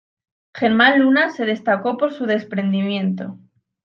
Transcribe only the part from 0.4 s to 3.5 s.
Germán Luna se destacó por su desprendimiento.